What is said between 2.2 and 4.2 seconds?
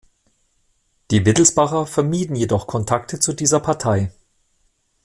jedoch Kontakte zu dieser Partei.